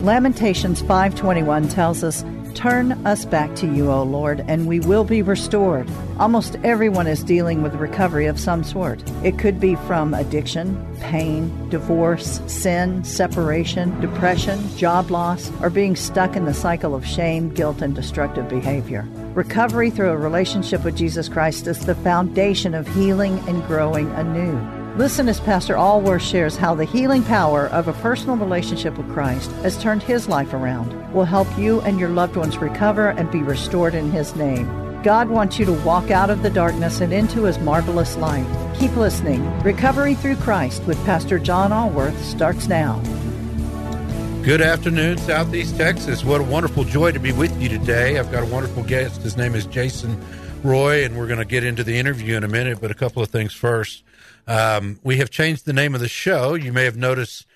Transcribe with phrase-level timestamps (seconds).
[0.00, 5.20] Lamentations 5:21 tells us, "Turn us back to you, O Lord, and we will be
[5.20, 5.86] restored."
[6.18, 9.02] Almost everyone is dealing with recovery of some sort.
[9.22, 16.34] It could be from addiction, pain, divorce, sin, separation, depression, job loss, or being stuck
[16.34, 19.04] in the cycle of shame, guilt, and destructive behavior.
[19.34, 24.58] Recovery through a relationship with Jesus Christ is the foundation of healing and growing anew.
[25.00, 29.50] Listen as Pastor Allworth shares how the healing power of a personal relationship with Christ
[29.62, 33.42] has turned his life around, will help you and your loved ones recover and be
[33.42, 34.66] restored in his name.
[35.02, 38.44] God wants you to walk out of the darkness and into his marvelous light.
[38.78, 39.42] Keep listening.
[39.62, 43.00] Recovery Through Christ with Pastor John Allworth starts now.
[44.42, 46.26] Good afternoon, Southeast Texas.
[46.26, 48.18] What a wonderful joy to be with you today.
[48.18, 49.22] I've got a wonderful guest.
[49.22, 50.22] His name is Jason
[50.62, 53.22] Roy, and we're going to get into the interview in a minute, but a couple
[53.22, 54.02] of things first.
[54.50, 56.54] Um, we have changed the name of the show.
[56.54, 57.46] You may have noticed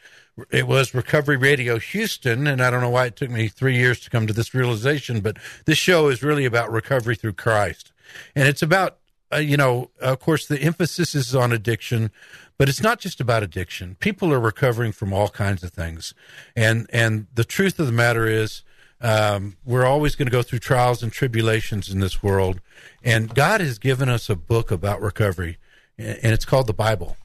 [0.53, 3.98] it was Recovery Radio Houston, and I don't know why it took me three years
[4.00, 7.91] to come to this realization, but this show is really about recovery through Christ.
[8.37, 8.98] And it's about,
[9.33, 12.12] uh, you know, of course, the emphasis is on addiction,
[12.59, 13.97] but it's not just about addiction.
[13.98, 16.15] People are recovering from all kinds of things.
[16.55, 18.62] And, and the truth of the matter is,
[19.00, 22.61] um, we're always going to go through trials and tribulations in this world.
[23.03, 25.59] And God has given us a book about recovery
[25.98, 27.17] and it's called the Bible.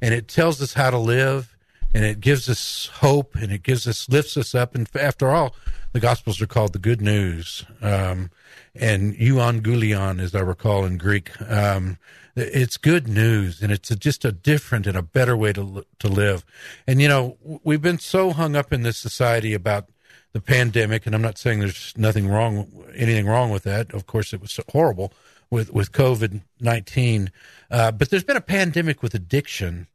[0.00, 1.56] And it tells us how to live,
[1.94, 4.74] and it gives us hope, and it gives us lifts us up.
[4.74, 5.54] And after all,
[5.92, 8.30] the Gospels are called the Good News, um,
[8.74, 11.30] and euangelion, as I recall in Greek.
[11.40, 11.98] Um,
[12.36, 16.08] it's good news, and it's a, just a different and a better way to to
[16.08, 16.44] live.
[16.86, 19.88] And you know, we've been so hung up in this society about
[20.32, 23.92] the pandemic, and I'm not saying there's nothing wrong, anything wrong with that.
[23.92, 25.12] Of course, it was horrible
[25.50, 27.30] with with COVID nineteen,
[27.70, 29.86] uh, but there's been a pandemic with addiction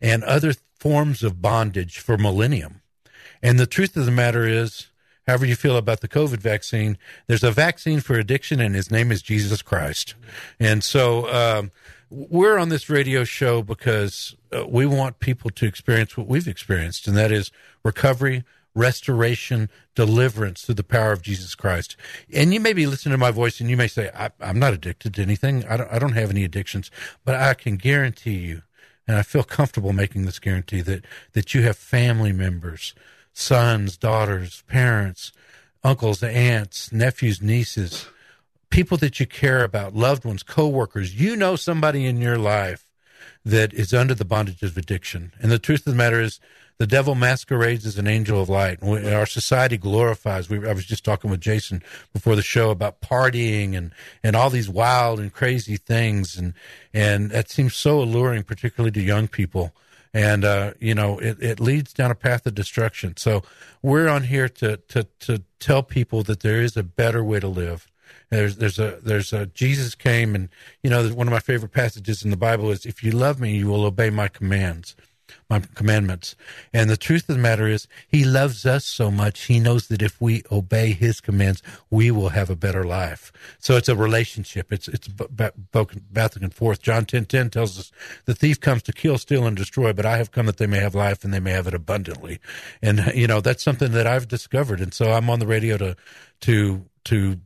[0.00, 2.82] and other forms of bondage for millennium.
[3.42, 4.88] And the truth of the matter is,
[5.26, 9.12] however you feel about the COVID vaccine, there's a vaccine for addiction, and his name
[9.12, 10.14] is Jesus Christ.
[10.58, 11.70] And so um,
[12.10, 17.06] we're on this radio show because uh, we want people to experience what we've experienced,
[17.06, 17.50] and that is
[17.84, 18.44] recovery
[18.78, 21.96] restoration, deliverance through the power of Jesus Christ.
[22.32, 24.72] And you may be listening to my voice and you may say, I, am not
[24.72, 25.64] addicted to anything.
[25.66, 26.90] I don't, I don't have any addictions,
[27.24, 28.62] but I can guarantee you,
[29.06, 32.94] and I feel comfortable making this guarantee that, that you have family members,
[33.32, 35.32] sons, daughters, parents,
[35.82, 38.06] uncles, aunts, nephews, nieces,
[38.70, 41.18] people that you care about, loved ones, coworkers.
[41.20, 42.84] You know somebody in your life
[43.44, 45.32] that is under the bondage of addiction.
[45.40, 46.40] And the truth of the matter is,
[46.78, 48.82] the devil masquerades as an angel of light.
[48.82, 50.48] Our society glorifies.
[50.48, 54.48] We, I was just talking with Jason before the show about partying and, and all
[54.48, 56.54] these wild and crazy things, and
[56.94, 59.74] and that seems so alluring, particularly to young people.
[60.14, 63.16] And uh, you know, it, it leads down a path of destruction.
[63.16, 63.42] So
[63.82, 67.48] we're on here to to to tell people that there is a better way to
[67.48, 67.88] live.
[68.30, 70.48] There's there's a there's a Jesus came and
[70.82, 73.56] you know one of my favorite passages in the Bible is if you love me
[73.56, 74.94] you will obey my commands
[75.48, 76.36] my commandments.
[76.72, 80.02] And the truth of the matter is, He loves us so much, He knows that
[80.02, 83.32] if we obey His commands, we will have a better life.
[83.58, 84.72] So it's a relationship.
[84.72, 85.52] It's it's back
[86.36, 86.82] and forth.
[86.82, 87.92] John ten ten tells us,
[88.24, 90.80] "The thief comes to kill, steal, and destroy, but I have come that they may
[90.80, 92.40] have life and they may have it abundantly."
[92.82, 95.96] And you know that's something that I've discovered, and so I'm on the radio to
[96.40, 97.40] to to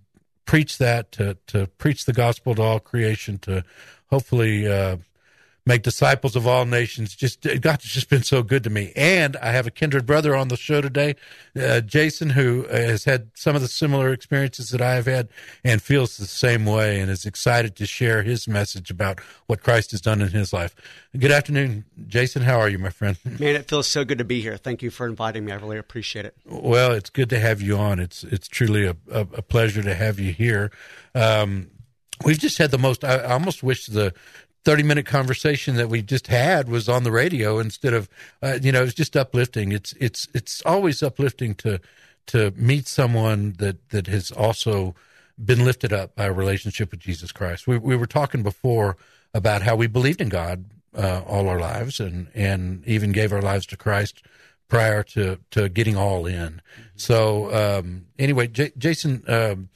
[0.44, 3.64] preach that, to to preach the gospel to all creation, to
[4.10, 4.66] hopefully.
[4.66, 4.96] Uh,
[5.64, 7.14] make disciples of all nations.
[7.14, 8.92] Just God's just been so good to me.
[8.96, 11.14] And I have a kindred brother on the show today,
[11.60, 15.28] uh, Jason, who has had some of the similar experiences that I have had
[15.64, 19.92] and feels the same way and is excited to share his message about what Christ
[19.92, 20.74] has done in his life.
[21.16, 22.42] Good afternoon, Jason.
[22.42, 23.16] How are you, my friend?
[23.24, 24.56] Man, it feels so good to be here.
[24.56, 25.52] Thank you for inviting me.
[25.52, 26.36] I really appreciate it.
[26.46, 28.00] Well, it's good to have you on.
[28.00, 30.70] It's it's truly a, a, a pleasure to have you here.
[31.14, 31.70] Um,
[32.24, 33.04] we've just had the most.
[33.04, 34.14] I almost wish the
[34.64, 38.08] 30 minute conversation that we just had was on the radio instead of
[38.42, 41.80] uh, you know it's just uplifting it's it's it's always uplifting to
[42.26, 44.94] to meet someone that that has also
[45.42, 48.96] been lifted up by a relationship with Jesus Christ we we were talking before
[49.34, 50.64] about how we believed in God
[50.96, 54.22] uh, all our lives and and even gave our lives to Christ
[54.68, 56.60] prior to to getting all in.
[56.96, 59.24] So um, anyway, J- Jason.
[59.28, 59.68] Um,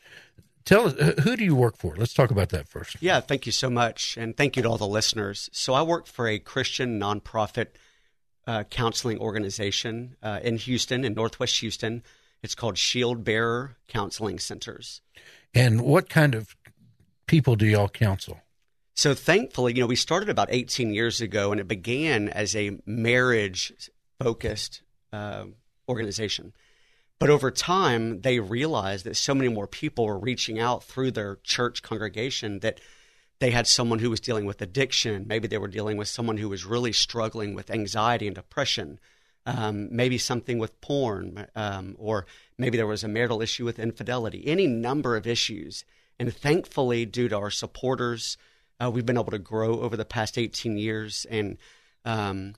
[0.66, 1.94] Tell us, who do you work for?
[1.96, 2.96] Let's talk about that first.
[3.00, 4.16] Yeah, thank you so much.
[4.16, 5.48] And thank you to all the listeners.
[5.52, 7.68] So, I work for a Christian nonprofit
[8.48, 12.02] uh, counseling organization uh, in Houston, in Northwest Houston.
[12.42, 15.02] It's called Shield Bearer Counseling Centers.
[15.54, 16.56] And what kind of
[17.26, 18.40] people do y'all counsel?
[18.94, 22.78] So, thankfully, you know, we started about 18 years ago and it began as a
[22.84, 23.72] marriage
[24.18, 24.82] focused
[25.12, 25.44] uh,
[25.88, 26.54] organization.
[27.18, 31.36] But over time, they realized that so many more people were reaching out through their
[31.42, 32.80] church congregation that
[33.38, 35.26] they had someone who was dealing with addiction.
[35.26, 38.98] Maybe they were dealing with someone who was really struggling with anxiety and depression.
[39.46, 42.26] Um, maybe something with porn, um, or
[42.58, 45.84] maybe there was a marital issue with infidelity, any number of issues.
[46.18, 48.38] And thankfully, due to our supporters,
[48.80, 51.26] uh, we've been able to grow over the past 18 years.
[51.30, 51.58] And
[52.04, 52.54] um,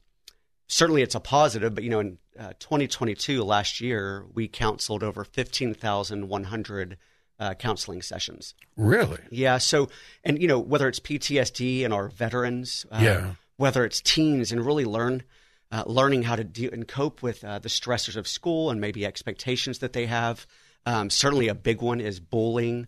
[0.67, 5.25] certainly it's a positive, but you know, in uh, 2022, last year, we counseled over
[5.25, 6.97] 15,100
[7.41, 8.55] uh, counseling sessions.
[8.77, 9.19] Really?
[9.31, 9.59] Yeah.
[9.59, 9.89] So,
[10.25, 13.35] and you know, whether it's PTSD and our veterans, uh, yeah.
[13.57, 15.23] whether it's teens and really learn,
[15.71, 19.05] uh, learning how to deal and cope with uh, the stressors of school and maybe
[19.05, 20.47] expectations that they have.
[20.87, 22.87] Um, certainly, a big one is bullying.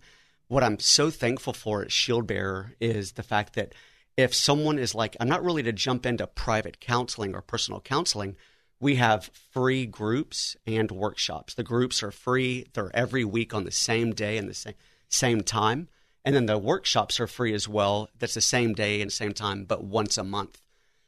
[0.49, 3.75] What I'm so thankful for at Shield Bearer is the fact that
[4.17, 8.37] if someone is like, I'm not really to jump into private counseling or personal counseling,
[8.81, 11.55] we have free groups and workshops.
[11.55, 14.75] The groups are free, they're every week on the same day and the same,
[15.09, 15.89] same time.
[16.25, 18.09] And then the workshops are free as well.
[18.19, 20.61] That's the same day and same time, but once a month.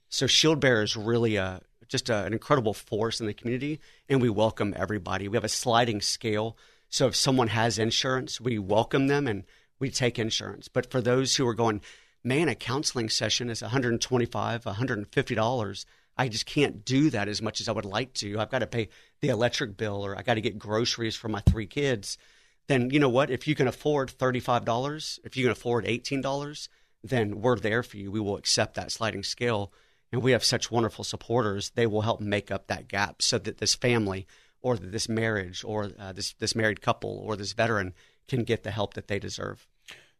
[0.09, 3.79] So Shield Bearer is really a just a, an incredible force in the community,
[4.09, 5.29] and we welcome everybody.
[5.29, 6.57] We have a sliding scale.
[6.89, 9.45] So if someone has insurance, we welcome them and
[9.79, 10.69] we take insurance.
[10.69, 11.83] But for those who are going,
[12.25, 15.85] man, a counseling session is $125, $150
[16.17, 18.39] I just can't do that as much as I would like to.
[18.39, 18.89] I've got to pay
[19.21, 22.19] the electric bill or I got to get groceries for my three kids.
[22.69, 23.31] Then you know what?
[23.31, 26.69] If you can afford $35, if you can afford $18,
[27.03, 28.11] then we're there for you.
[28.11, 29.73] We will accept that sliding scale.
[30.13, 31.71] And we have such wonderful supporters.
[31.71, 34.27] They will help make up that gap so that this family
[34.61, 37.95] or this marriage or uh, this, this married couple or this veteran
[38.29, 39.67] can get the help that they deserve.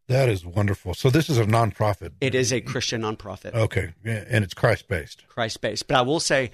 [0.07, 0.93] That is wonderful.
[0.93, 2.11] So this is a nonprofit.
[2.19, 3.53] It is a Christian nonprofit.
[3.53, 5.27] Okay, and it's Christ based.
[5.27, 5.87] Christ based.
[5.87, 6.51] But I will say,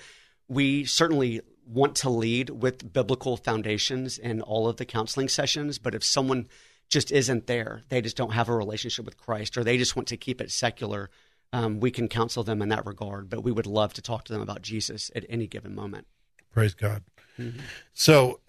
[0.47, 5.79] we certainly want to lead with biblical foundations in all of the counseling sessions.
[5.79, 6.47] But if someone
[6.89, 10.07] just isn't there, they just don't have a relationship with Christ, or they just want
[10.09, 11.09] to keep it secular,
[11.53, 13.29] um, we can counsel them in that regard.
[13.29, 16.07] But we would love to talk to them about Jesus at any given moment.
[16.51, 17.03] Praise God.
[17.39, 17.59] Mm-hmm.
[17.93, 18.39] So,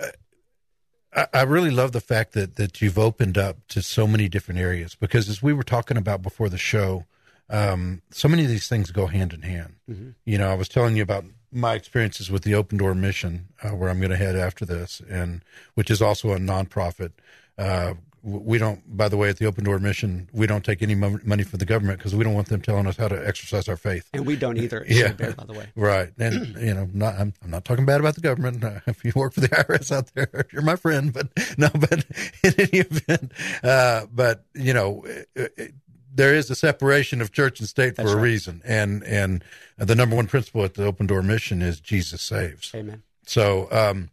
[1.13, 4.95] I really love the fact that that you've opened up to so many different areas
[4.95, 7.05] because as we were talking about before the show,
[7.49, 9.75] um, so many of these things go hand in hand.
[9.91, 10.11] Mm-hmm.
[10.25, 13.71] You know, I was telling you about my experiences with the Open Door Mission, uh,
[13.71, 15.43] where I'm going to head after this, and
[15.75, 17.11] which is also a nonprofit
[17.59, 20.95] uh, we don't by the way at the open door mission we don't take any
[20.95, 23.77] money from the government because we don't want them telling us how to exercise our
[23.77, 24.09] faith.
[24.13, 24.85] And we don't either.
[24.87, 25.13] Yeah.
[25.13, 25.69] Bear, by the way.
[25.77, 26.13] Right.
[26.19, 28.63] And you know not, I'm, I'm not talking bad about the government.
[28.63, 32.05] Uh, if you work for the irs out there you're my friend but no but
[32.45, 33.33] in any event
[33.63, 35.75] uh, but you know it, it,
[36.13, 38.61] there is a separation of church and state That's for a reason.
[38.65, 39.45] And and
[39.79, 42.73] the number one principle at the open door mission is jesus saves.
[42.75, 43.03] Amen.
[43.27, 44.11] So um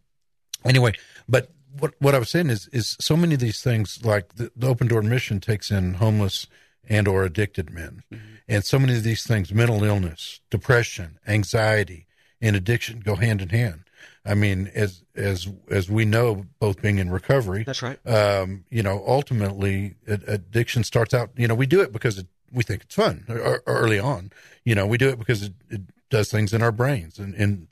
[0.64, 0.94] anyway
[1.28, 4.50] but what what I was saying is is so many of these things like the,
[4.56, 6.46] the Open Door Mission takes in homeless
[6.88, 8.24] and or addicted men, mm-hmm.
[8.48, 12.06] and so many of these things, mental illness, depression, anxiety,
[12.40, 13.84] and addiction go hand in hand.
[14.24, 17.98] I mean, as as as we know, both being in recovery, that's right.
[18.06, 21.30] Um, you know, ultimately, addiction starts out.
[21.36, 23.24] You know, we do it because it, we think it's fun
[23.66, 24.30] early on.
[24.64, 27.66] You know, we do it because it, it does things in our brains and, and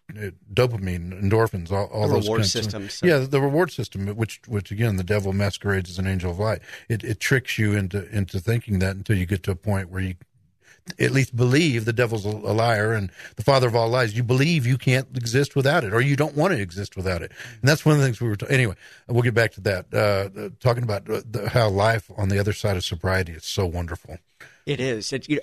[0.52, 2.94] dopamine, endorphins, all, all the those reward systems.
[2.94, 3.06] So.
[3.06, 6.60] Yeah, the reward system, which which again, the devil masquerades as an angel of light.
[6.88, 10.02] It it tricks you into into thinking that until you get to a point where
[10.02, 10.14] you
[10.98, 14.16] at least believe the devil's a liar and the father of all lies.
[14.16, 17.32] You believe you can't exist without it, or you don't want to exist without it.
[17.60, 18.36] And that's one of the things we were.
[18.36, 18.74] Ta- anyway,
[19.08, 19.92] we'll get back to that.
[19.92, 23.66] Uh, talking about uh, the, how life on the other side of sobriety is so
[23.66, 24.18] wonderful.
[24.64, 25.12] It is.
[25.12, 25.40] It, you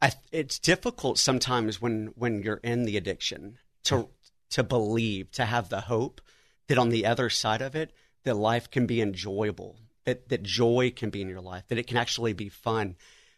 [0.00, 4.08] I, it's difficult sometimes when when you're in the addiction to
[4.50, 6.20] to believe to have the hope
[6.68, 7.92] that on the other side of it
[8.24, 11.86] that life can be enjoyable that that joy can be in your life that it
[11.86, 12.96] can actually be fun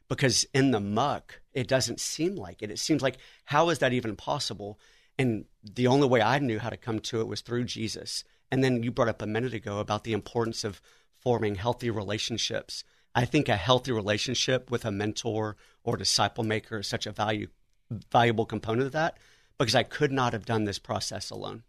[0.08, 2.70] because in the muck it doesn't seem like it.
[2.70, 4.78] It seems like how is that even possible?
[5.18, 8.24] And the only way I knew how to come to it was through Jesus.
[8.50, 10.80] And then you brought up a minute ago about the importance of
[11.20, 12.84] forming healthy relationships.
[13.14, 17.48] I think a healthy relationship with a mentor or disciple maker is such a value
[18.10, 19.16] valuable component of that
[19.58, 21.64] because I could not have done this process alone.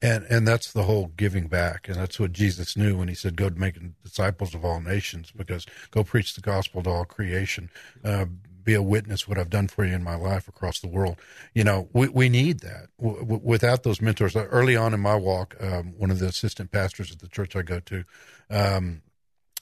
[0.00, 3.34] And and that's the whole giving back, and that's what Jesus knew when he said,
[3.34, 7.68] "Go to making disciples of all nations," because go preach the gospel to all creation.
[8.04, 8.26] Uh,
[8.68, 11.16] be a witness what I've done for you in my life across the world.
[11.54, 12.88] You know, we, we need that.
[13.00, 16.26] W- w- without those mentors, uh, early on in my walk, um, one of the
[16.26, 18.04] assistant pastors at the church I go to
[18.50, 19.00] um,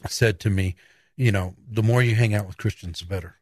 [0.09, 0.75] said to me,
[1.17, 3.37] you know, the more you hang out with Christians, the better.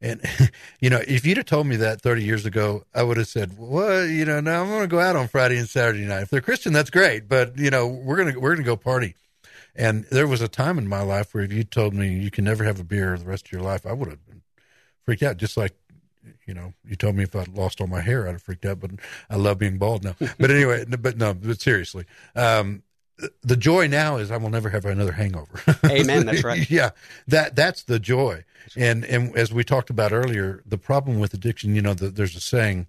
[0.00, 0.20] And
[0.80, 3.56] you know, if you'd have told me that 30 years ago, I would have said,
[3.58, 6.22] "Well, you know, now I'm going to go out on Friday and Saturday night.
[6.22, 9.14] If they're Christian, that's great, but you know, we're gonna we're gonna go party."
[9.76, 12.44] And there was a time in my life where if you told me you can
[12.44, 14.42] never have a beer the rest of your life, I would have been
[15.04, 15.36] freaked out.
[15.36, 15.74] Just like,
[16.46, 18.80] you know, you told me if I lost all my hair, I'd have freaked out.
[18.80, 18.90] But
[19.28, 20.16] I love being bald now.
[20.38, 22.04] But anyway, but no, but seriously,
[22.34, 22.82] um,
[23.42, 25.60] the joy now is I will never have another hangover.
[25.84, 26.26] Amen.
[26.26, 26.68] That's right.
[26.70, 26.90] yeah,
[27.28, 28.44] that that's the joy.
[28.76, 32.36] And and as we talked about earlier, the problem with addiction, you know, the, there's
[32.36, 32.86] a saying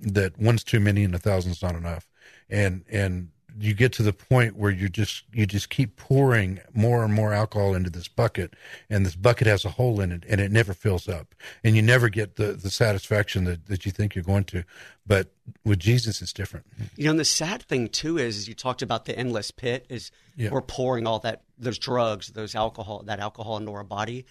[0.00, 2.06] that one's too many and a thousand's not enough.
[2.48, 7.04] And and you get to the point where you just you just keep pouring more
[7.04, 8.54] and more alcohol into this bucket
[8.88, 11.34] and this bucket has a hole in it and it never fills up.
[11.62, 14.64] And you never get the the satisfaction that, that you think you're going to.
[15.06, 15.32] But
[15.64, 16.66] with jesus it's different.
[16.96, 20.10] You know and the sad thing too is you talked about the endless pit is
[20.36, 20.50] yeah.
[20.50, 24.26] we're pouring all that those drugs those alcohol that alcohol into our body.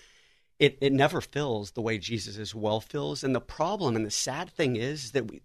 [0.60, 3.24] It, it never fills the way jesus as well fills.
[3.24, 5.42] And the problem and the sad thing is that we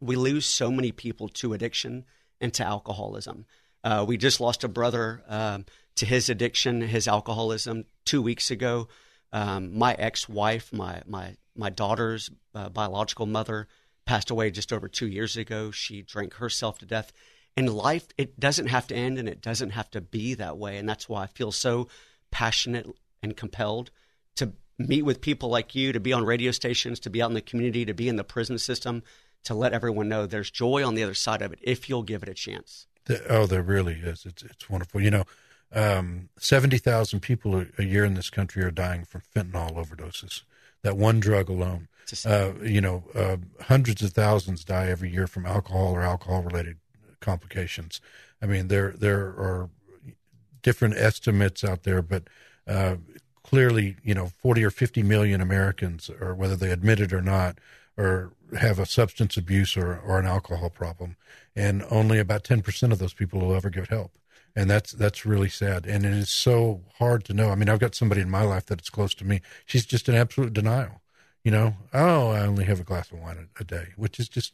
[0.00, 2.04] we lose so many people to addiction
[2.40, 3.46] into alcoholism.
[3.82, 5.64] Uh, we just lost a brother um,
[5.96, 8.88] to his addiction, his alcoholism, two weeks ago.
[9.32, 13.68] Um, my ex-wife, my my my daughter's uh, biological mother,
[14.06, 15.70] passed away just over two years ago.
[15.70, 17.12] She drank herself to death.
[17.56, 20.78] And life, it doesn't have to end, and it doesn't have to be that way.
[20.78, 21.88] And that's why I feel so
[22.30, 22.86] passionate
[23.22, 23.90] and compelled
[24.36, 27.34] to meet with people like you, to be on radio stations, to be out in
[27.34, 29.02] the community, to be in the prison system,
[29.44, 32.22] to let everyone know there's joy on the other side of it if you'll give
[32.22, 32.86] it a chance.
[33.28, 34.26] Oh, there really is.
[34.26, 35.00] It's it's wonderful.
[35.00, 35.24] You know,
[35.72, 40.42] um, seventy thousand people a, year in this country are dying from fentanyl overdoses.
[40.82, 41.88] That one drug alone.
[42.26, 46.76] Uh, you know, uh, hundreds of thousands die every year from alcohol or alcohol-related
[47.20, 48.00] complications.
[48.42, 49.70] I mean, there there are
[50.62, 52.24] different estimates out there, but
[52.66, 52.96] uh,
[53.42, 57.58] clearly, you know, forty or fifty million Americans, or whether they admit it or not,
[58.00, 61.16] or have a substance abuse or, or an alcohol problem,
[61.54, 64.12] and only about ten percent of those people will ever get help,
[64.56, 65.86] and that's that's really sad.
[65.86, 67.50] And it is so hard to know.
[67.50, 69.42] I mean, I've got somebody in my life that is close to me.
[69.66, 71.02] She's just in absolute denial.
[71.44, 74.28] You know, oh, I only have a glass of wine a, a day, which is
[74.28, 74.52] just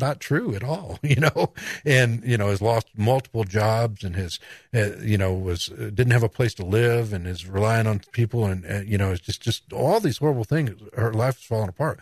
[0.00, 1.52] not true at all, you know,
[1.84, 4.38] and, you know, has lost multiple jobs and has,
[4.74, 8.00] uh, you know, was, uh, didn't have a place to live and is relying on
[8.12, 10.70] people and, uh, you know, it's just, just all these horrible things.
[10.94, 12.00] Her life is falling apart.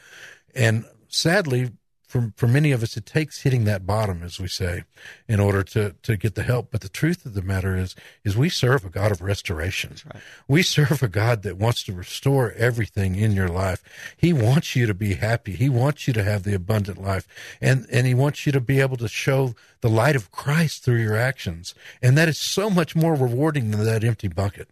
[0.55, 1.71] And sadly,
[2.13, 4.85] for, for many of us, it takes hitting that bottom, as we say,
[5.27, 6.71] in order to, to get the help.
[6.71, 9.95] But the truth of the matter is, is we serve a God of restoration.
[10.05, 10.23] Right.
[10.47, 13.83] We serve a God that wants to restore everything in your life.
[14.15, 15.53] He wants you to be happy.
[15.53, 17.27] He wants you to have the abundant life.
[17.63, 21.01] And, and he wants you to be able to show the light of Christ through
[21.01, 21.75] your actions.
[22.03, 24.69] And that is so much more rewarding than that empty bucket.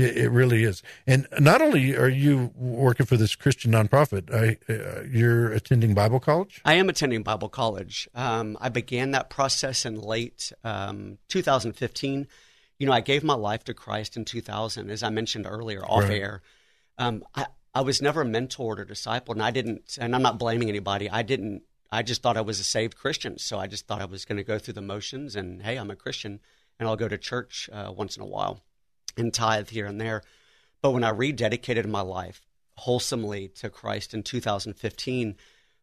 [0.00, 0.82] It, it, really is.
[1.06, 6.20] And not only are you working for this Christian nonprofit, I, uh, you're attending Bible
[6.20, 6.60] college?
[6.64, 8.08] I am attending Bible college.
[8.14, 12.26] Um, I began that process in late um, 2015.
[12.78, 16.04] You know, I gave my life to Christ in 2000, as I mentioned earlier, off
[16.04, 16.12] right.
[16.12, 16.42] air.
[16.96, 20.68] Um, I, I was never mentored or discipled, and I didn't, and I'm not blaming
[20.68, 21.10] anybody.
[21.10, 23.38] I didn't, I just thought I was a saved Christian.
[23.38, 25.90] So I just thought I was going to go through the motions and, hey, I'm
[25.90, 26.40] a Christian,
[26.78, 28.62] and I'll go to church uh, once in a while
[29.16, 30.22] and tithe here and there.
[30.82, 32.40] But when I rededicated my life
[32.76, 35.36] wholesomely to Christ in 2015,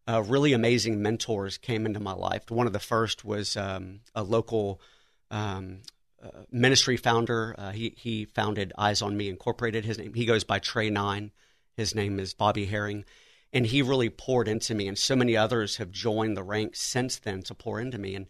[0.07, 2.49] uh, really amazing mentors came into my life.
[2.49, 4.81] One of the first was um, a local
[5.29, 5.81] um,
[6.23, 7.53] uh, ministry founder.
[7.57, 9.85] Uh, he he founded Eyes on Me Incorporated.
[9.85, 11.31] His name he goes by Trey Nine.
[11.75, 13.05] His name is Bobby Herring,
[13.53, 14.87] and he really poured into me.
[14.87, 18.15] And so many others have joined the ranks since then to pour into me.
[18.15, 18.27] And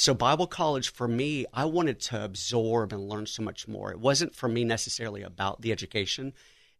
[0.00, 3.90] so, Bible college for me, I wanted to absorb and learn so much more.
[3.90, 6.32] It wasn't for me necessarily about the education,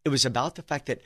[0.03, 1.03] it was about the fact that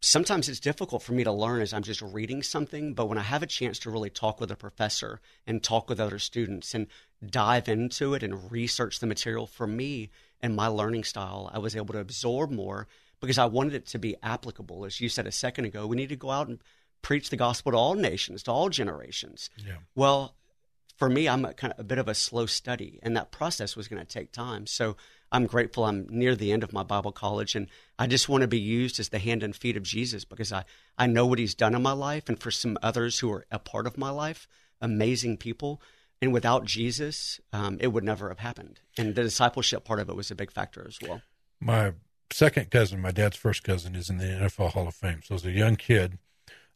[0.00, 2.94] sometimes it's difficult for me to learn as I'm just reading something.
[2.94, 5.98] But when I have a chance to really talk with a professor and talk with
[5.98, 6.86] other students and
[7.28, 10.10] dive into it and research the material, for me
[10.40, 12.86] and my learning style, I was able to absorb more
[13.18, 14.84] because I wanted it to be applicable.
[14.84, 16.60] As you said a second ago, we need to go out and
[17.02, 19.50] preach the gospel to all nations, to all generations.
[19.56, 19.78] Yeah.
[19.96, 20.36] Well,
[20.98, 23.76] for me, I'm a kind of a bit of a slow study, and that process
[23.76, 24.66] was going to take time.
[24.66, 24.96] So
[25.30, 28.48] I'm grateful I'm near the end of my Bible college, and I just want to
[28.48, 30.64] be used as the hand and feet of Jesus because I,
[30.98, 33.60] I know what He's done in my life, and for some others who are a
[33.60, 34.48] part of my life,
[34.80, 35.80] amazing people,
[36.20, 38.80] And without Jesus, um, it would never have happened.
[38.96, 41.22] And the discipleship part of it was a big factor as well.
[41.60, 41.92] My
[42.32, 45.20] second cousin, my dad's first cousin, is in the NFL Hall of Fame.
[45.24, 46.18] So as a young kid,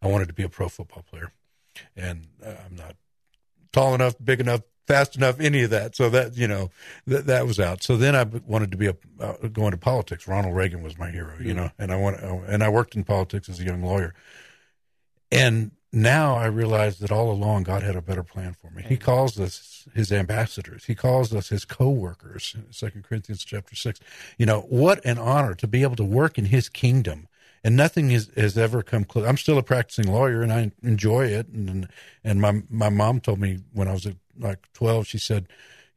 [0.00, 1.32] I wanted to be a pro football player,
[1.96, 2.94] and uh, I'm not
[3.72, 5.96] tall enough, big enough, fast enough, any of that.
[5.96, 6.70] So that you know
[7.06, 7.82] that that was out.
[7.82, 10.28] So then I wanted to be a uh, go into politics.
[10.28, 11.56] Ronald Reagan was my hero, you mm-hmm.
[11.56, 14.14] know, and I want and I worked in politics as a young lawyer.
[15.30, 18.82] And now I realize that all along God had a better plan for me.
[18.86, 20.86] He calls us his ambassadors.
[20.86, 22.56] He calls us his co-workers.
[22.70, 24.00] Second Corinthians chapter six.
[24.38, 27.28] You know what an honor to be able to work in His kingdom,
[27.64, 29.26] and nothing is, has ever come close.
[29.26, 31.48] I'm still a practicing lawyer, and I enjoy it.
[31.48, 31.88] And
[32.24, 34.06] and my my mom told me when I was
[34.38, 35.46] like 12, she said,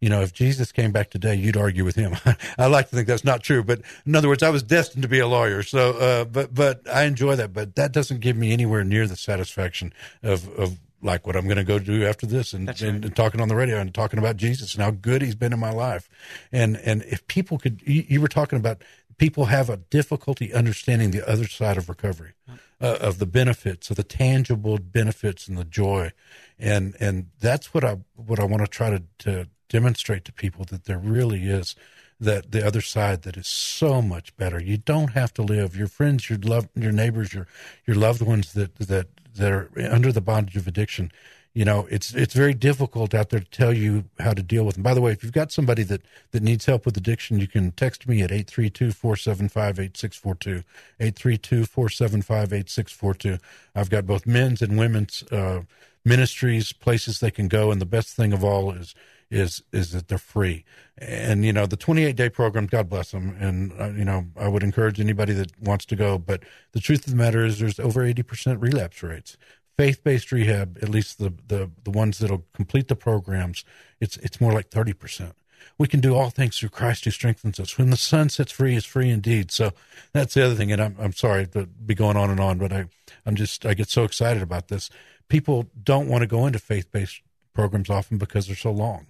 [0.01, 2.15] you know, if Jesus came back today, you'd argue with him.
[2.57, 5.07] I like to think that's not true, but in other words, I was destined to
[5.07, 5.63] be a lawyer.
[5.63, 9.15] So, uh, but but I enjoy that, but that doesn't give me anywhere near the
[9.15, 12.81] satisfaction of of like what I'm going to go do after this, and, right.
[12.81, 15.53] and, and, talking on the radio and talking about Jesus and how good He's been
[15.53, 16.09] in my life,
[16.51, 18.83] and and if people could, you, you were talking about
[19.17, 22.33] people have a difficulty understanding the other side of recovery,
[22.81, 26.11] uh, of the benefits, of the tangible benefits and the joy,
[26.59, 30.65] and and that's what I what I want to try to, to demonstrate to people
[30.65, 31.75] that there really is
[32.19, 34.61] that the other side that is so much better.
[34.61, 35.75] You don't have to live.
[35.75, 37.47] Your friends, your love, your neighbors, your
[37.85, 41.11] your loved ones that that that are under the bondage of addiction.
[41.55, 44.75] You know, it's it's very difficult out there to tell you how to deal with
[44.75, 44.83] them.
[44.83, 47.71] By the way, if you've got somebody that that needs help with addiction, you can
[47.71, 50.65] text me at 832-475-8642.
[50.99, 53.39] 832-475-8642.
[53.73, 55.61] I've got both men's and women's uh,
[56.03, 58.93] ministries, places they can go, and the best thing of all is
[59.31, 60.65] is is that they're free.
[60.97, 64.49] And you know, the 28 day program, God bless them, and uh, you know, I
[64.49, 66.17] would encourage anybody that wants to go.
[66.17, 66.43] But
[66.73, 69.37] the truth of the matter is, there's over 80 percent relapse rates.
[69.77, 73.63] Faith based rehab, at least the the the ones that'll complete the programs,
[73.99, 75.35] it's it's more like 30 percent
[75.77, 77.77] we can do all things through Christ who strengthens us.
[77.77, 79.51] When the Son sets free is free indeed.
[79.51, 79.71] So
[80.13, 80.71] that's the other thing.
[80.71, 82.85] And I'm, I'm sorry to be going on and on, but I,
[83.25, 84.89] I'm just, I get so excited about this.
[85.27, 87.21] People don't want to go into faith based
[87.53, 89.07] programs often because they're so long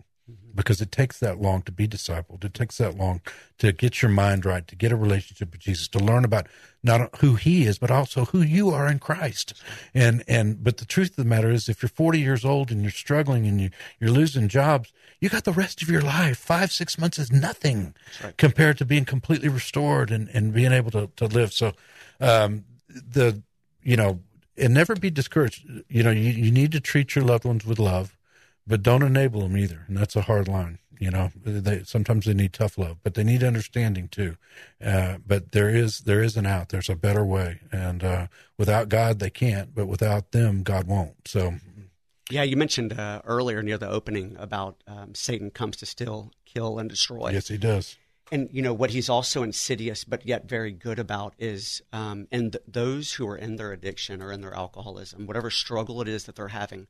[0.55, 2.43] because it takes that long to be discipled.
[2.43, 3.21] It takes that long
[3.59, 6.47] to get your mind right, to get a relationship with Jesus, to learn about
[6.81, 9.53] not who he is, but also who you are in Christ.
[9.93, 12.81] And, and, but the truth of the matter is if you're 40 years old and
[12.81, 16.37] you're struggling and you, you're losing jobs, you got the rest of your life.
[16.37, 18.37] Five, six months is nothing right.
[18.37, 21.53] compared to being completely restored and, and being able to, to live.
[21.53, 21.73] So,
[22.19, 23.41] um, the,
[23.83, 24.21] you know,
[24.57, 25.67] and never be discouraged.
[25.89, 28.15] You know, you, you need to treat your loved ones with love
[28.67, 29.85] but don't enable them either.
[29.87, 30.79] And that's a hard line.
[30.99, 34.37] You know, they sometimes they need tough love, but they need understanding too.
[34.83, 36.69] Uh, but there is there is an out.
[36.69, 39.75] There's a better way, and uh, without God they can't.
[39.75, 41.27] But without them, God won't.
[41.27, 41.55] So,
[42.29, 46.79] yeah, you mentioned uh, earlier near the opening about um, Satan comes to steal, kill,
[46.79, 47.31] and destroy.
[47.31, 47.97] Yes, he does.
[48.31, 52.53] And you know what he's also insidious, but yet very good about is, um, and
[52.53, 56.23] th- those who are in their addiction or in their alcoholism, whatever struggle it is
[56.23, 56.87] that they're having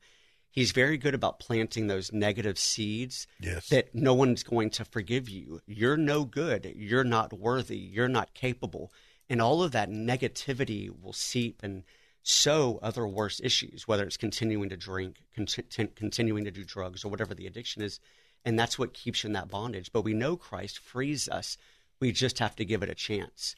[0.56, 3.68] he's very good about planting those negative seeds yes.
[3.68, 5.60] that no one's going to forgive you.
[5.66, 6.72] You're no good.
[6.74, 7.76] You're not worthy.
[7.76, 8.90] You're not capable.
[9.28, 11.84] And all of that negativity will seep and
[12.22, 15.46] sow other worse issues, whether it's continuing to drink, con-
[15.94, 18.00] continuing to do drugs, or whatever the addiction is.
[18.44, 19.92] And that's what keeps you in that bondage.
[19.92, 21.58] But we know Christ frees us.
[22.00, 23.54] We just have to give it a chance.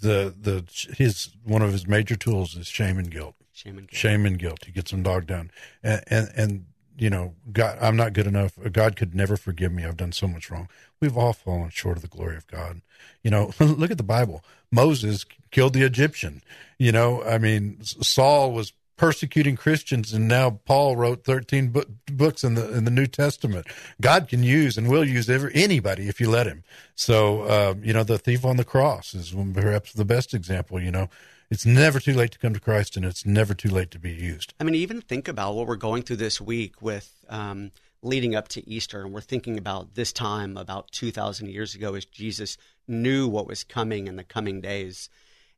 [0.00, 0.64] The the
[0.96, 3.34] his one of his major tools is shame and guilt.
[3.56, 3.98] Shame and guilt.
[3.98, 4.64] Shame and guilt.
[4.66, 5.50] He gets them dogged down.
[5.82, 6.66] And, and, and,
[6.98, 8.58] you know, God, I'm not good enough.
[8.70, 9.82] God could never forgive me.
[9.82, 10.68] I've done so much wrong.
[11.00, 12.82] We've all fallen short of the glory of God.
[13.22, 14.44] You know, look at the Bible.
[14.70, 16.42] Moses killed the Egyptian.
[16.78, 22.44] You know, I mean, Saul was persecuting Christians, and now Paul wrote 13 book, books
[22.44, 23.66] in the in the New Testament.
[24.02, 26.62] God can use and will use every, anybody if you let Him.
[26.94, 30.80] So, uh, you know, the thief on the cross is perhaps the best example.
[30.80, 31.08] You know,
[31.50, 34.12] it's never too late to come to Christ, and it's never too late to be
[34.12, 34.54] used.
[34.58, 37.70] I mean, even think about what we're going through this week with um,
[38.02, 42.04] leading up to Easter, and we're thinking about this time about 2,000 years ago as
[42.04, 42.56] Jesus
[42.88, 45.08] knew what was coming in the coming days.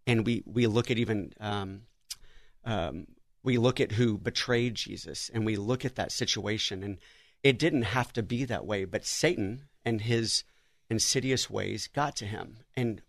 [0.06, 1.82] And we, we look at even, um,
[2.64, 3.06] um,
[3.42, 6.98] we look at who betrayed Jesus, and we look at that situation, and
[7.42, 10.44] it didn't have to be that way, but Satan and his
[10.90, 12.58] insidious ways got to him.
[12.76, 13.02] And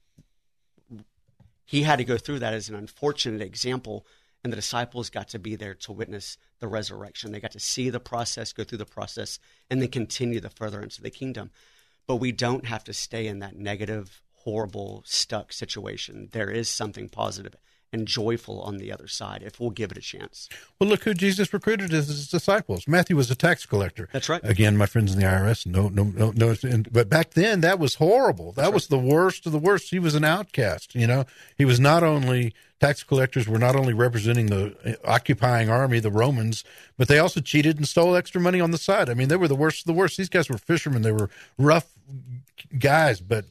[1.70, 4.04] he had to go through that as an unfortunate example
[4.44, 7.32] and the disciples got to be there to witness the resurrection.
[7.32, 9.38] They got to see the process go through the process
[9.70, 11.52] and then continue the furtherance of the kingdom.
[12.08, 16.30] But we don't have to stay in that negative horrible stuck situation.
[16.32, 17.56] There is something positive
[17.92, 20.50] and joyful on the other side if we'll give it a chance.
[20.80, 22.88] Well, look who Jesus recruited as his disciples.
[22.88, 24.10] Matthew was a tax collector.
[24.12, 24.42] That's right.
[24.44, 26.56] Again, my friends in the IRS, no, no, no, no.
[26.92, 28.52] But back then, that was horrible.
[28.52, 29.02] That That's was right.
[29.02, 29.90] the worst of the worst.
[29.90, 30.96] He was an outcast.
[30.96, 31.26] You know,
[31.58, 36.12] he was not only tax collectors were not only representing the uh, occupying army, the
[36.12, 36.64] Romans,
[36.98, 39.10] but they also cheated and stole extra money on the side.
[39.10, 40.18] I mean, they were the worst of the worst.
[40.18, 41.02] These guys were fishermen.
[41.02, 41.88] They were rough
[42.78, 43.46] guys, but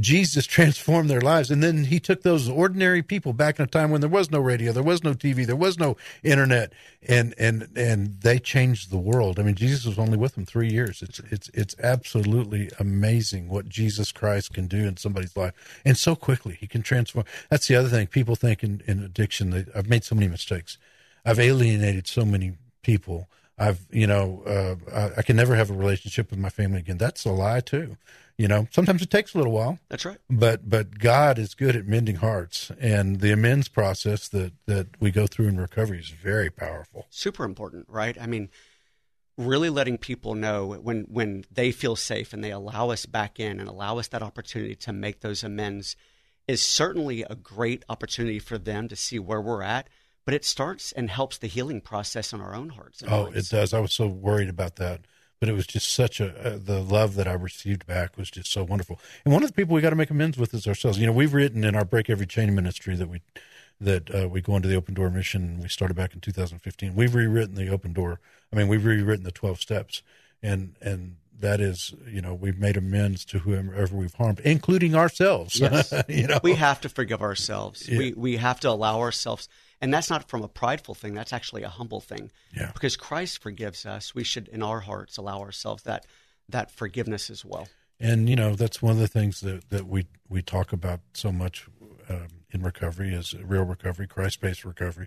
[0.00, 1.50] Jesus transformed their lives.
[1.50, 4.40] And then he took those ordinary people back in a time when there was no
[4.40, 6.72] radio, there was no TV, there was no internet,
[7.06, 9.38] and and and they changed the world.
[9.38, 11.02] I mean, Jesus was only with them three years.
[11.02, 16.16] It's it's it's absolutely amazing what Jesus Christ can do in somebody's life, and so
[16.16, 17.24] quickly he can transform.
[17.50, 18.06] That's the other thing.
[18.06, 20.78] People think in, in addiction I've made so many mistakes.
[21.24, 23.28] I've alienated so many people.
[23.60, 26.96] I've, you know, uh, I, I, can never have a relationship with my family again.
[26.96, 27.98] That's a lie too.
[28.38, 29.78] You know, sometimes it takes a little while.
[29.90, 30.16] That's right.
[30.30, 35.10] But but God is good at mending hearts, and the amends process that that we
[35.10, 37.06] go through in recovery is very powerful.
[37.10, 38.16] Super important, right?
[38.18, 38.48] I mean,
[39.36, 43.60] really letting people know when when they feel safe and they allow us back in
[43.60, 45.96] and allow us that opportunity to make those amends
[46.48, 49.86] is certainly a great opportunity for them to see where we're at
[50.24, 53.02] but it starts and helps the healing process in our own hearts.
[53.06, 53.52] oh, minds.
[53.52, 53.74] it does.
[53.74, 55.00] I was so worried about that
[55.40, 58.52] but it was just such a uh, the love that I received back was just
[58.52, 59.00] so wonderful.
[59.24, 60.98] And one of the people we got to make amends with is ourselves.
[60.98, 63.22] You know, we've written in our Break Every Chain ministry that we
[63.80, 65.58] that uh, we go into the Open Door mission.
[65.60, 66.94] We started back in 2015.
[66.94, 68.20] We've rewritten the Open Door.
[68.52, 70.02] I mean, we've rewritten the 12 steps,
[70.42, 75.58] and and that is, you know, we've made amends to whoever we've harmed, including ourselves.
[75.58, 75.90] Yes.
[76.08, 77.88] you know, we have to forgive ourselves.
[77.88, 77.96] Yeah.
[77.96, 79.48] We we have to allow ourselves
[79.80, 82.30] and that's not from a prideful thing, that's actually a humble thing.
[82.54, 82.70] Yeah.
[82.72, 86.06] Because Christ forgives us, we should in our hearts allow ourselves that
[86.48, 87.68] that forgiveness as well.
[87.98, 91.30] And you know, that's one of the things that that we we talk about so
[91.32, 91.66] much
[92.08, 95.06] um, in recovery is real recovery, Christ-based recovery,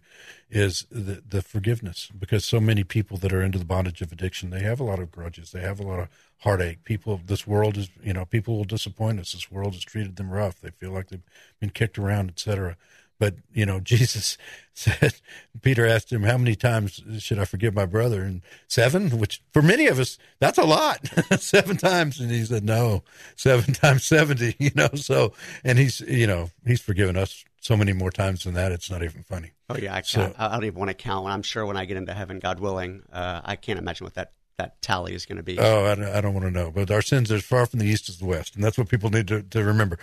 [0.49, 2.09] is the the forgiveness.
[2.17, 4.99] Because so many people that are into the bondage of addiction, they have a lot
[4.99, 6.09] of grudges, they have a lot of
[6.39, 6.83] heartache.
[6.83, 9.33] People, this world is, you know, people will disappoint us.
[9.33, 10.61] This world has treated them rough.
[10.61, 11.23] They feel like they've
[11.59, 12.77] been kicked around, etc.
[13.23, 14.37] But you know, Jesus
[14.73, 15.13] said,
[15.61, 19.61] Peter asked him, "How many times should I forgive my brother?" And seven, which for
[19.61, 21.07] many of us, that's a lot,
[21.39, 22.19] seven times.
[22.19, 23.03] And he said, "No,
[23.37, 24.57] seven times seventy.
[24.59, 25.31] You know, so
[25.63, 28.73] and he's, you know, he's forgiven us so many more times than that.
[28.73, 29.51] It's not even funny.
[29.69, 31.25] Oh yeah, I, so, I don't even want to count.
[31.29, 34.33] I'm sure when I get into heaven, God willing, uh, I can't imagine what that
[34.57, 35.57] that tally is going to be.
[35.59, 36.71] Oh, I don't, I don't want to know.
[36.71, 38.89] But our sins are as far from the east as the west, and that's what
[38.89, 39.97] people need to, to remember.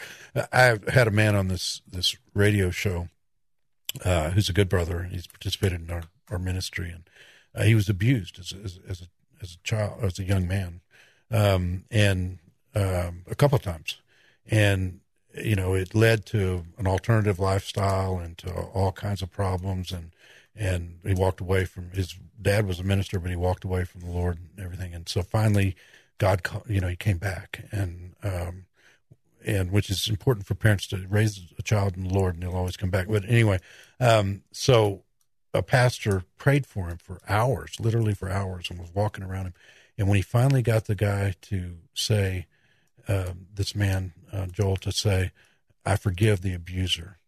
[0.52, 3.08] I had a man on this this radio show
[4.04, 5.04] uh, who's a good brother.
[5.04, 7.08] He's participated in our, our ministry, and
[7.54, 9.04] uh, he was abused as, as, as a
[9.42, 10.80] as a child, as a young man,
[11.30, 12.38] um, and
[12.74, 14.00] um, a couple of times,
[14.50, 15.00] and
[15.34, 20.12] you know it led to an alternative lifestyle and to all kinds of problems and
[20.54, 24.00] and he walked away from his dad was a minister, but he walked away from
[24.00, 24.94] the Lord and everything.
[24.94, 25.76] And so finally,
[26.18, 28.66] God, you know, he came back, and um,
[29.44, 32.54] and which is important for parents to raise a child in the Lord, and he'll
[32.54, 33.08] always come back.
[33.08, 33.58] But anyway,
[33.98, 35.04] um, so
[35.54, 39.54] a pastor prayed for him for hours, literally for hours, and was walking around him.
[39.96, 42.46] And when he finally got the guy to say,
[43.08, 45.32] uh, this man uh, Joel to say,
[45.86, 47.18] "I forgive the abuser,"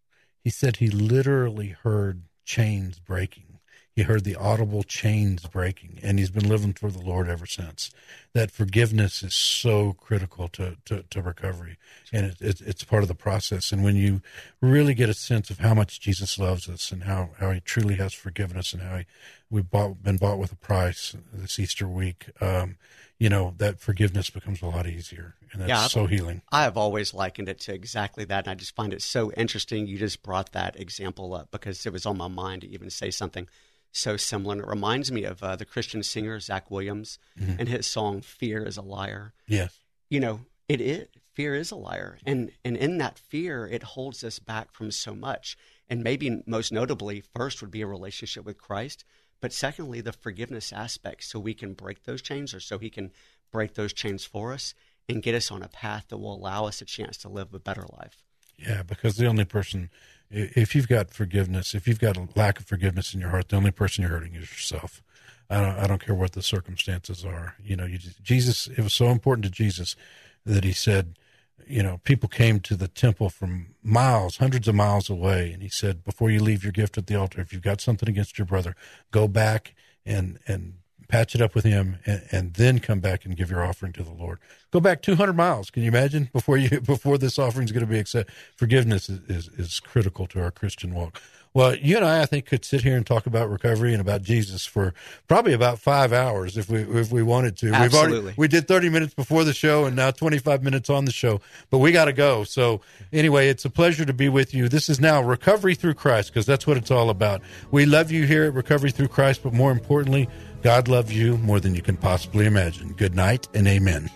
[0.43, 3.53] he said he literally heard chains breaking
[3.95, 7.91] he heard the audible chains breaking, and he's been living for the Lord ever since.
[8.33, 11.77] That forgiveness is so critical to, to, to recovery,
[12.11, 13.71] and it, it, it's part of the process.
[13.71, 14.21] And when you
[14.61, 17.95] really get a sense of how much Jesus loves us and how, how he truly
[17.95, 19.05] has forgiven us and how he,
[19.53, 22.77] we've bought, been bought with a price this Easter week, um,
[23.19, 26.41] you know, that forgiveness becomes a lot easier, and that's yeah, so healing.
[26.51, 29.85] I have always likened it to exactly that, and I just find it so interesting.
[29.85, 33.11] You just brought that example up because it was on my mind to even say
[33.11, 33.47] something
[33.91, 34.53] so similar.
[34.53, 37.59] And it reminds me of uh, the Christian singer Zach Williams mm-hmm.
[37.59, 41.07] and his song "Fear Is a Liar." Yes, you know it is.
[41.33, 45.15] Fear is a liar, and and in that fear, it holds us back from so
[45.15, 45.57] much.
[45.89, 49.03] And maybe most notably, first would be a relationship with Christ,
[49.43, 53.11] but secondly, the forgiveness aspect, so we can break those chains, or so He can
[53.51, 54.73] break those chains for us
[55.09, 57.59] and get us on a path that will allow us a chance to live a
[57.59, 58.23] better life.
[58.57, 59.89] Yeah, because the only person
[60.29, 63.57] if you've got forgiveness, if you've got a lack of forgiveness in your heart, the
[63.57, 65.03] only person you're hurting is yourself.
[65.49, 67.55] I don't, I don't care what the circumstances are.
[67.61, 69.97] You know, you, Jesus, it was so important to Jesus
[70.45, 71.19] that he said,
[71.67, 75.51] you know, people came to the temple from miles, hundreds of miles away.
[75.51, 78.07] And he said, before you leave your gift at the altar, if you've got something
[78.07, 78.75] against your brother,
[79.11, 79.73] go back
[80.05, 80.75] and, and
[81.07, 84.03] patch it up with him, and, and, then come back and give your offering to
[84.03, 84.39] the Lord.
[84.71, 85.69] Go back 200 miles.
[85.69, 88.33] Can you imagine before you before this offering is going to be accepted?
[88.55, 91.21] Forgiveness is, is, is critical to our Christian walk.
[91.53, 94.23] Well, you and I, I think, could sit here and talk about recovery and about
[94.23, 94.93] Jesus for
[95.27, 97.71] probably about five hours if we if we wanted to.
[97.71, 98.09] Absolutely.
[98.09, 101.05] We've already we did thirty minutes before the show and now twenty five minutes on
[101.05, 102.43] the show, but we got to go.
[102.43, 104.67] So anyway, it's a pleasure to be with you.
[104.67, 107.41] This is now recovery through Christ because that's what it's all about.
[107.71, 110.29] We love you here at Recovery Through Christ, but more importantly,
[110.63, 112.93] God loves you more than you can possibly imagine.
[112.93, 114.09] Good night and amen.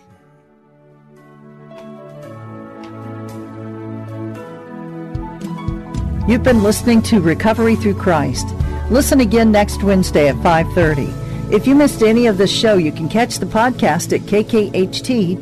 [6.27, 8.47] You've been listening to Recovery Through Christ.
[8.91, 11.13] Listen again next Wednesday at 5:30.
[11.53, 15.41] If you missed any of this show, you can catch the podcast at kkht.com.